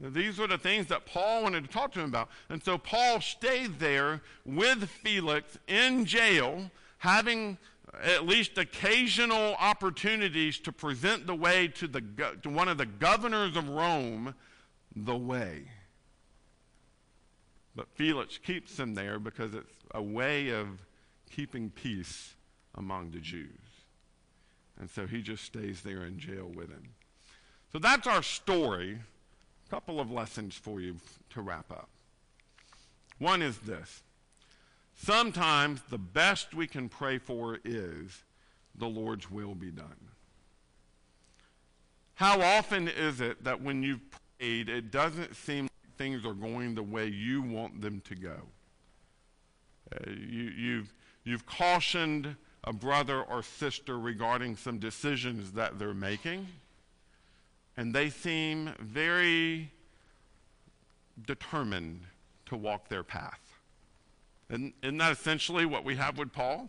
[0.00, 2.30] Now, these were the things that Paul wanted to talk to him about.
[2.48, 7.58] And so Paul stayed there with Felix in jail, having
[8.02, 12.02] at least occasional opportunities to present the way to, the,
[12.42, 14.34] to one of the governors of Rome
[14.94, 15.64] the way.
[17.74, 20.66] But Felix keeps him there because it's a way of
[21.30, 22.34] keeping peace
[22.74, 23.48] among the Jews.
[24.78, 26.90] And so he just stays there in jail with him.
[27.72, 28.98] So that's our story.
[29.66, 30.96] A couple of lessons for you
[31.30, 31.88] to wrap up.
[33.18, 34.02] One is this
[35.02, 38.22] Sometimes the best we can pray for is
[38.74, 39.96] the Lord's will be done.
[42.16, 46.74] How often is it that when you've prayed, it doesn't seem like things are going
[46.74, 48.36] the way you want them to go?
[49.90, 50.92] Uh, you, you've,
[51.24, 56.46] you've cautioned a brother or sister regarding some decisions that they're making,
[57.78, 59.72] and they seem very
[61.26, 62.02] determined
[62.44, 63.49] to walk their path.
[64.50, 66.68] Isn't, that essentially what we have with Paul?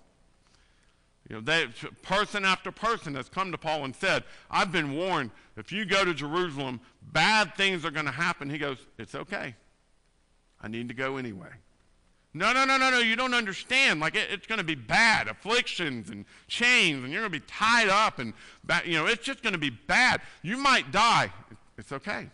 [1.29, 1.67] You know, they,
[2.01, 6.03] person after person has come to Paul and said, I've been warned, if you go
[6.03, 8.49] to Jerusalem, bad things are going to happen.
[8.49, 9.55] He goes, It's okay.
[10.61, 11.49] I need to go anyway.
[12.33, 13.99] No, no, no, no, no, you don't understand.
[13.99, 17.45] Like, it, it's going to be bad afflictions and chains, and you're going to be
[17.45, 18.33] tied up, and,
[18.85, 20.21] you know, it's just going to be bad.
[20.41, 21.31] You might die.
[21.77, 22.29] It's okay.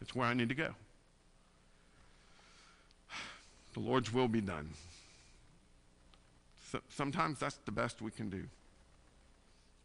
[0.00, 0.74] It's where I need to go.
[3.78, 4.70] The Lord's will be done.
[6.72, 8.44] So, sometimes that's the best we can do.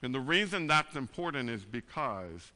[0.02, 2.52] And the reason that's important is because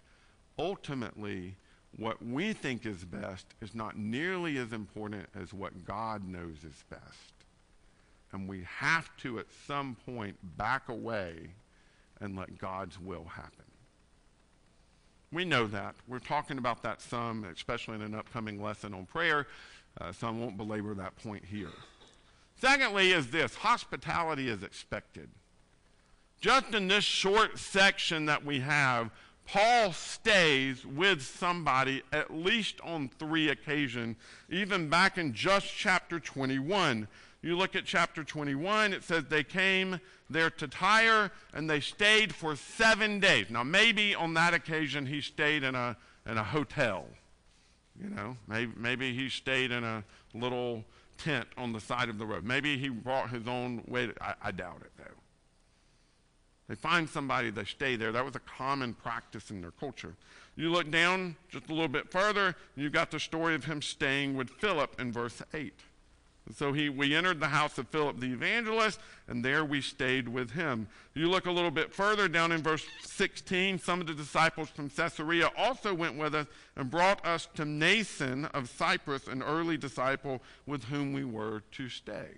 [0.58, 1.56] ultimately,
[1.96, 6.84] what we think is best is not nearly as important as what God knows is
[6.90, 7.34] best.
[8.32, 11.52] And we have to, at some point, back away
[12.20, 13.66] and let God's will happen.
[15.32, 15.94] We know that.
[16.08, 19.46] We're talking about that some, especially in an upcoming lesson on prayer,
[20.00, 21.72] uh, so I won't belabor that point here.
[22.60, 25.30] Secondly, is this hospitality is expected.
[26.40, 29.12] Just in this short section that we have,
[29.46, 34.18] Paul stays with somebody at least on three occasions,
[34.50, 37.08] even back in just chapter 21.
[37.42, 42.36] You look at chapter 21, it says they came there to Tyre and they stayed
[42.36, 43.50] for seven days.
[43.50, 45.96] Now, maybe on that occasion he stayed in a,
[46.26, 47.06] in a hotel.
[48.02, 50.84] You know, maybe, maybe he stayed in a little
[51.18, 52.44] tent on the side of the road.
[52.44, 54.12] Maybe he brought his own way.
[54.22, 55.04] I, I doubt it, though.
[56.68, 58.12] They find somebody, they stay there.
[58.12, 60.16] That was a common practice in their culture.
[60.56, 64.36] You look down just a little bit further, you've got the story of him staying
[64.36, 65.74] with Philip in verse 8.
[66.56, 70.52] So he, we entered the house of Philip the evangelist, and there we stayed with
[70.52, 70.88] him.
[71.14, 74.90] You look a little bit further down in verse 16, some of the disciples from
[74.90, 80.42] Caesarea also went with us and brought us to Mnason of Cyprus, an early disciple
[80.66, 82.30] with whom we were to stay.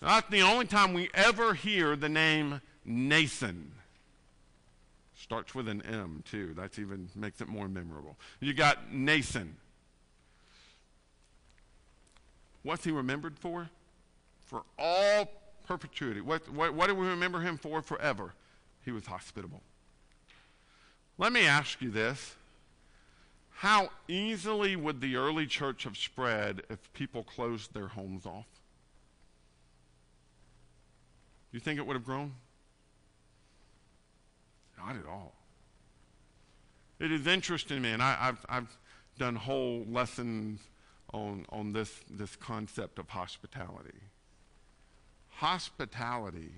[0.00, 3.68] That's the only time we ever hear the name Mnason.
[5.18, 6.52] Starts with an M, too.
[6.54, 8.16] That even makes it more memorable.
[8.40, 9.52] You got Mnason.
[12.66, 13.70] What's he remembered for?
[14.46, 15.30] For all
[15.68, 16.20] perpetuity.
[16.20, 18.32] What, what, what do we remember him for forever?
[18.84, 19.62] He was hospitable.
[21.16, 22.34] Let me ask you this.
[23.58, 28.48] How easily would the early church have spread if people closed their homes off?
[31.52, 32.32] You think it would have grown?
[34.76, 35.34] Not at all.
[36.98, 38.76] It is interesting to me, and I, have I've
[39.18, 40.58] done whole lessons
[41.12, 44.00] on, on this, this concept of hospitality.
[45.28, 46.52] Hospitality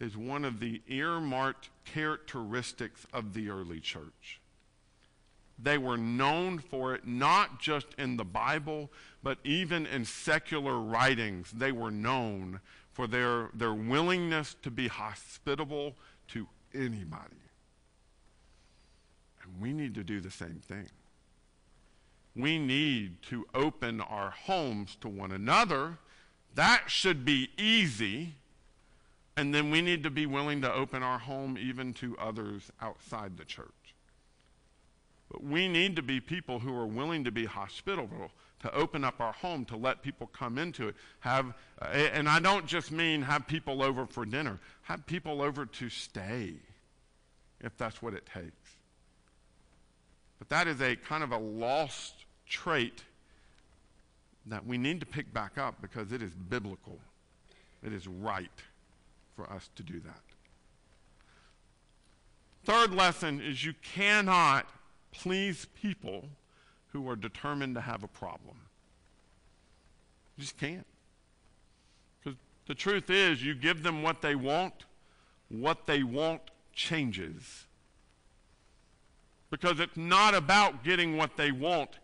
[0.00, 4.40] is one of the earmarked characteristics of the early church.
[5.62, 8.90] They were known for it not just in the Bible,
[9.22, 11.50] but even in secular writings.
[11.50, 12.60] They were known
[12.92, 15.96] for their, their willingness to be hospitable
[16.28, 17.36] to anybody.
[19.42, 20.88] And we need to do the same thing
[22.36, 25.98] we need to open our homes to one another.
[26.54, 28.34] That should be easy.
[29.36, 33.36] And then we need to be willing to open our home even to others outside
[33.36, 33.68] the church.
[35.30, 39.20] But we need to be people who are willing to be hospitable, to open up
[39.20, 40.96] our home, to let people come into it.
[41.20, 41.54] Have,
[41.92, 46.54] and I don't just mean have people over for dinner, have people over to stay,
[47.60, 48.76] if that's what it takes.
[50.40, 52.19] But that is a kind of a lost
[52.50, 53.04] trait
[54.46, 56.98] that we need to pick back up because it is biblical.
[57.82, 58.50] It is right
[59.34, 60.20] for us to do that.
[62.64, 64.66] Third lesson is you cannot
[65.12, 66.28] please people
[66.92, 68.56] who are determined to have a problem.
[70.36, 70.86] You just can't.
[72.22, 74.74] Because the truth is, you give them what they want,
[75.48, 76.42] what they want
[76.74, 77.66] changes.
[79.50, 81.98] Because it's not about getting what they want,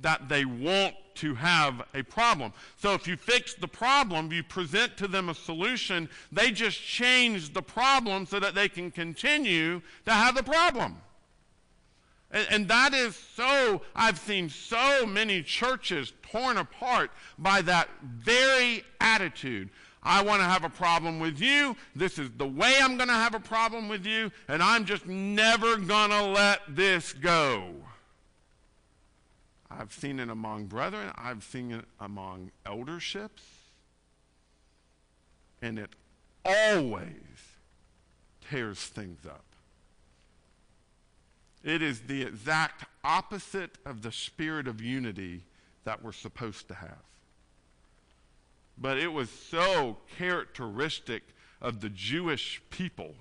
[0.00, 2.52] that they want to have a problem.
[2.76, 7.52] So if you fix the problem, you present to them a solution, they just change
[7.52, 10.96] the problem so that they can continue to have the problem.
[12.30, 18.84] And, and that is so, I've seen so many churches torn apart by that very
[19.00, 19.68] attitude.
[20.02, 21.76] I want to have a problem with you.
[21.94, 25.06] This is the way I'm going to have a problem with you, and I'm just
[25.06, 27.74] never going to let this go.
[29.78, 33.42] I've seen it among brethren, I've seen it among elderships,
[35.60, 35.90] and it
[36.44, 37.56] always
[38.48, 39.44] tears things up.
[41.64, 45.44] It is the exact opposite of the spirit of unity
[45.84, 47.04] that we're supposed to have.
[48.76, 51.22] But it was so characteristic
[51.60, 53.14] of the Jewish people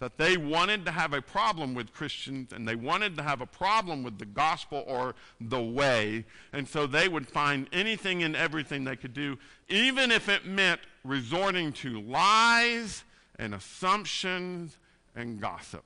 [0.00, 3.46] that they wanted to have a problem with Christians and they wanted to have a
[3.46, 6.24] problem with the gospel or the way.
[6.52, 9.38] And so they would find anything and everything they could do,
[9.68, 13.04] even if it meant resorting to lies
[13.38, 14.78] and assumptions
[15.14, 15.84] and gossip.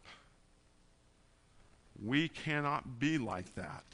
[2.03, 3.85] We cannot be like that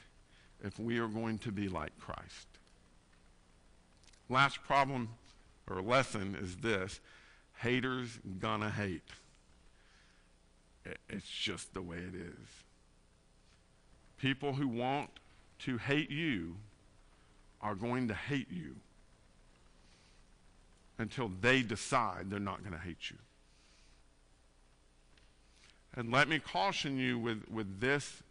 [0.63, 2.47] if we are going to be like Christ.
[4.29, 5.09] Last problem
[5.67, 7.01] or lesson is this
[7.57, 9.03] haters gonna hate.
[11.09, 12.49] It's just the way it is.
[14.19, 15.11] People who want
[15.61, 16.57] to hate you
[17.61, 18.77] are going to hate you
[20.99, 23.17] until they decide they're not going to hate you.
[25.95, 28.23] And let me caution you with, with this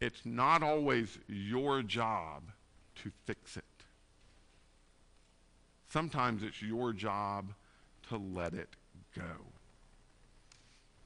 [0.00, 2.42] it's not always your job
[3.02, 3.64] to fix it.
[5.88, 7.46] Sometimes it's your job
[8.08, 8.68] to let it
[9.16, 9.53] go.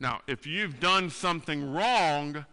[0.01, 2.47] Now, if you've done something wrong,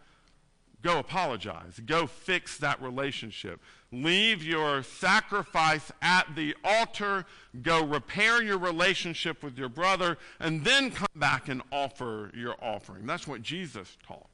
[0.82, 1.80] go apologize.
[1.84, 3.60] Go fix that relationship.
[3.92, 7.24] Leave your sacrifice at the altar.
[7.62, 13.06] Go repair your relationship with your brother, and then come back and offer your offering.
[13.06, 14.28] That's what Jesus taught.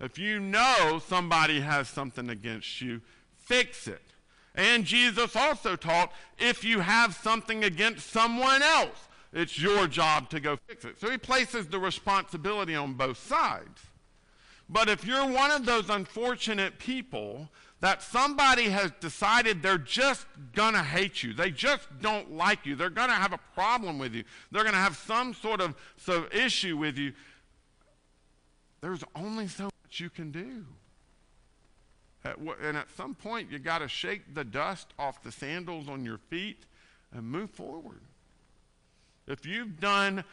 [0.00, 3.02] If you know somebody has something against you,
[3.36, 4.02] fix it.
[4.54, 10.40] And Jesus also taught if you have something against someone else, it's your job to
[10.40, 11.00] go fix it.
[11.00, 13.80] So he places the responsibility on both sides.
[14.68, 17.48] But if you're one of those unfortunate people
[17.80, 22.76] that somebody has decided they're just going to hate you, they just don't like you,
[22.76, 25.74] they're going to have a problem with you, they're going to have some sort of
[26.32, 27.12] issue with you,
[28.80, 30.64] there's only so much you can do.
[32.24, 36.04] At, and at some point, you got to shake the dust off the sandals on
[36.04, 36.66] your feet
[37.12, 38.00] and move forward.
[39.32, 40.24] If you've done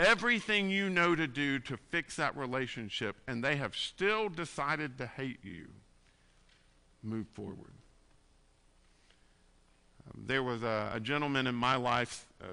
[0.00, 5.06] everything you know to do to fix that relationship and they have still decided to
[5.06, 5.68] hate you,
[7.02, 7.72] move forward.
[10.06, 12.46] Um, there was a, a, gentleman in my life uh,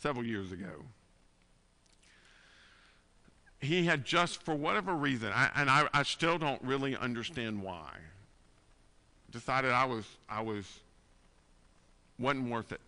[0.00, 0.84] several years ago.
[3.60, 7.92] He had just, for whatever reason, I, and I, I still don't really understand why,
[9.30, 10.66] decided I was, I was,
[12.18, 12.80] wasn't worth it.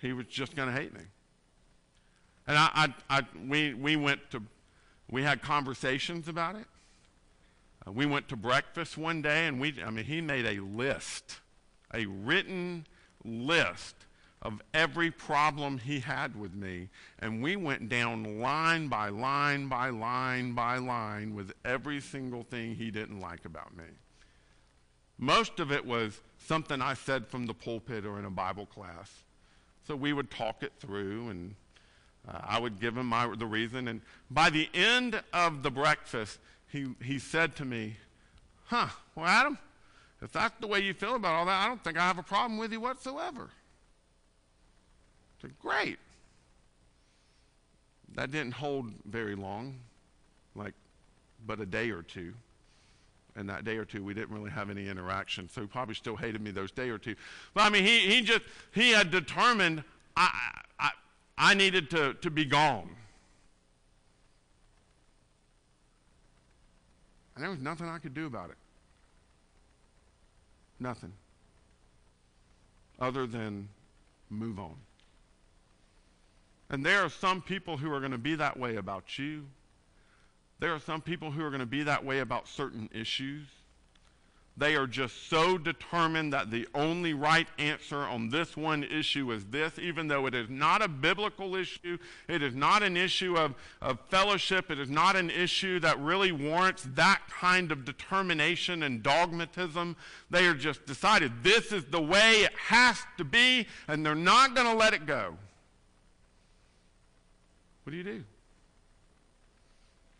[0.00, 1.02] He was just going to hate me.
[2.46, 2.70] And I,
[3.08, 4.42] I, I, we, we went to,
[5.10, 6.66] we had conversations about it.
[7.86, 11.40] Uh, we went to breakfast one day, and we, I mean, he made a list,
[11.92, 12.86] a written
[13.24, 13.94] list
[14.40, 16.88] of every problem he had with me.
[17.18, 22.74] And we went down line by line by line by line with every single thing
[22.74, 23.84] he didn't like about me.
[25.18, 29.10] Most of it was something I said from the pulpit or in a Bible class.
[29.88, 31.54] So we would talk it through, and
[32.28, 33.88] uh, I would give him my, the reason.
[33.88, 36.38] And by the end of the breakfast,
[36.70, 37.96] he, he said to me,
[38.66, 39.58] Huh, well, Adam,
[40.20, 42.22] if that's the way you feel about all that, I don't think I have a
[42.22, 43.48] problem with you whatsoever.
[45.38, 45.98] I said, Great.
[48.14, 49.76] That didn't hold very long,
[50.54, 50.74] like
[51.46, 52.34] but a day or two.
[53.38, 55.48] And that day or two, we didn't really have any interaction.
[55.48, 57.14] So he probably still hated me those day or two.
[57.54, 58.42] But I mean, he, he just,
[58.74, 59.84] he had determined
[60.16, 60.90] I, I,
[61.38, 62.90] I needed to, to be gone.
[67.36, 68.56] And there was nothing I could do about it.
[70.80, 71.12] Nothing.
[72.98, 73.68] Other than
[74.30, 74.74] move on.
[76.70, 79.46] And there are some people who are going to be that way about you.
[80.60, 83.46] There are some people who are going to be that way about certain issues.
[84.58, 89.44] They are just so determined that the only right answer on this one issue is
[89.44, 91.96] this, even though it is not a biblical issue.
[92.26, 94.68] It is not an issue of, of fellowship.
[94.68, 99.94] It is not an issue that really warrants that kind of determination and dogmatism.
[100.28, 104.56] They are just decided this is the way it has to be, and they're not
[104.56, 105.36] going to let it go.
[107.84, 108.24] What do you do?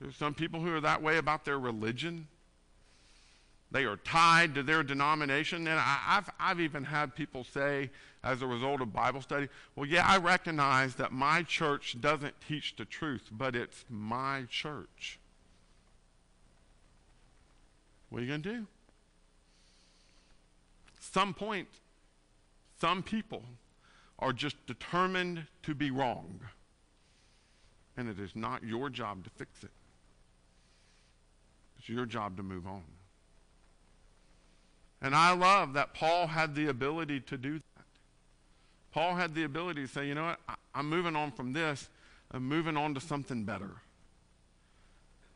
[0.01, 2.28] There's some people who are that way about their religion.
[3.70, 5.66] They are tied to their denomination.
[5.66, 7.90] And I, have I've even had people say,
[8.22, 12.76] as a result of Bible study, well, yeah, I recognize that my church doesn't teach
[12.76, 15.18] the truth, but it's my church.
[18.11, 18.66] What are you going to do?
[21.01, 21.68] Some point,
[22.80, 23.42] some people
[24.18, 26.40] are just determined to be wrong.
[27.96, 29.70] And it is not your job to fix it.
[31.89, 32.82] It's your job to move on.
[35.01, 37.84] And I love that Paul had the ability to do that.
[38.93, 41.89] Paul had the ability to say, you know what, I, I'm moving on from this,
[42.30, 43.70] I'm moving on to something better.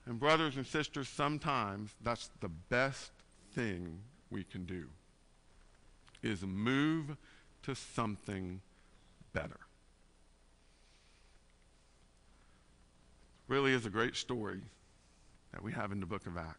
[0.05, 3.13] And, brothers and sisters, sometimes that's the best
[3.55, 4.01] thing
[4.31, 4.89] we can do
[6.23, 7.17] is move
[7.63, 8.61] to something
[9.33, 9.61] better.
[13.49, 14.61] Really is a great story
[15.53, 16.59] that we have in the book of Acts.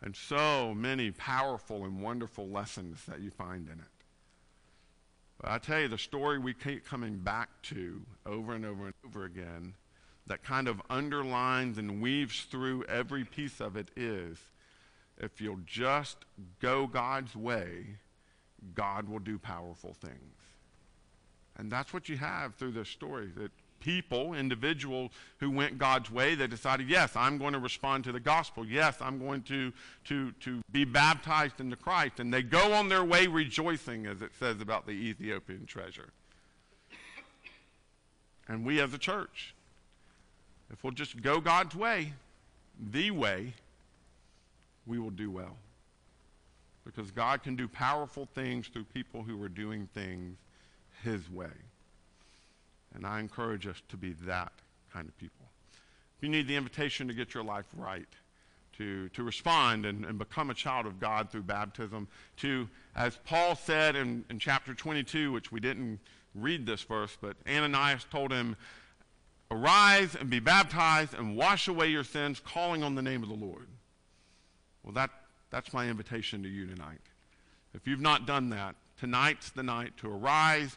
[0.00, 3.98] And so many powerful and wonderful lessons that you find in it.
[5.40, 8.94] But I tell you, the story we keep coming back to over and over and
[9.04, 9.74] over again
[10.26, 14.38] that kind of underlines and weaves through every piece of it is
[15.16, 16.18] if you'll just
[16.60, 17.96] go God's way,
[18.74, 20.36] God will do powerful things.
[21.56, 23.50] And that's what you have through this story that
[23.88, 28.20] people, individuals who went God's way, they decided, yes, I'm going to respond to the
[28.20, 28.66] gospel.
[28.66, 29.72] Yes, I'm going to,
[30.04, 32.20] to, to be baptized into Christ.
[32.20, 36.10] And they go on their way rejoicing, as it says about the Ethiopian treasure.
[38.46, 39.54] And we as a church,
[40.70, 42.12] if we'll just go God's way,
[42.92, 43.54] the way,
[44.86, 45.56] we will do well.
[46.84, 50.36] Because God can do powerful things through people who are doing things
[51.02, 51.48] His way.
[52.94, 54.52] And I encourage us to be that
[54.92, 55.46] kind of people.
[56.16, 58.08] If you need the invitation to get your life right,
[58.78, 62.08] to, to respond and, and become a child of God through baptism,
[62.38, 66.00] to, as Paul said in, in chapter 22, which we didn't
[66.34, 68.56] read this verse, but Ananias told him,
[69.50, 73.34] Arise and be baptized and wash away your sins, calling on the name of the
[73.34, 73.66] Lord.
[74.82, 75.10] Well, that,
[75.50, 77.00] that's my invitation to you tonight.
[77.74, 80.76] If you've not done that, tonight's the night to arise.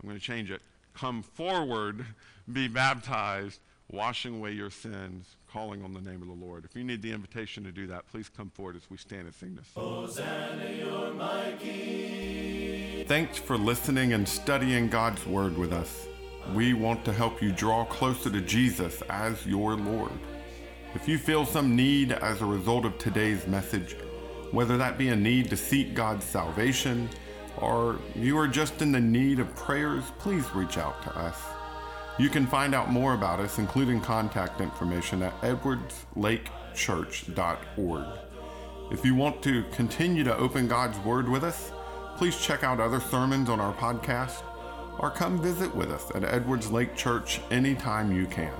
[0.00, 0.62] I'm going to change it.
[0.96, 2.06] Come forward,
[2.50, 3.60] be baptized,
[3.92, 6.64] washing away your sins, calling on the name of the Lord.
[6.64, 9.34] If you need the invitation to do that, please come forward as we stand and
[9.34, 9.66] sing this.
[9.74, 13.04] Hosanna, you're my king.
[13.06, 16.06] Thanks for listening and studying God's Word with us.
[16.54, 20.12] We want to help you draw closer to Jesus as your Lord.
[20.94, 23.96] If you feel some need as a result of today's message,
[24.50, 27.10] whether that be a need to seek God's salvation,
[27.58, 31.38] or you are just in the need of prayers, please reach out to us.
[32.18, 38.06] You can find out more about us, including contact information, at edwardslakechurch.org.
[38.90, 41.72] If you want to continue to open God's Word with us,
[42.16, 44.42] please check out other sermons on our podcast
[44.98, 48.54] or come visit with us at Edwards Lake Church anytime you can.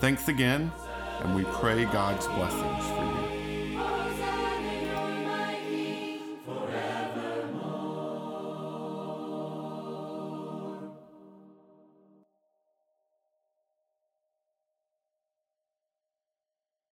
[0.00, 0.72] Thanks again,
[1.20, 3.11] and we pray God's blessings for you.